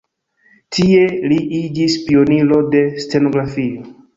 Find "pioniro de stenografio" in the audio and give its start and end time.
2.07-3.89